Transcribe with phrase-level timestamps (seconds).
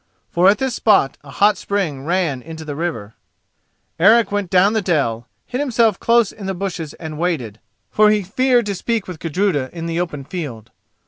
[0.31, 3.13] For at this spot a hot spring ran into the river.
[3.99, 7.59] Eric went down the dell, hid himself close in the bushes and waited,
[7.91, 10.71] for he feared to speak with Gudruda in the open field.